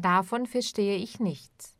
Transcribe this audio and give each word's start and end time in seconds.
Davon 0.00 0.46
verstehe 0.46 0.96
ich 0.96 1.20
nichts. 1.20 1.76